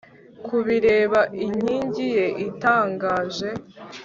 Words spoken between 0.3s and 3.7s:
kubireba inkingi ye itangaje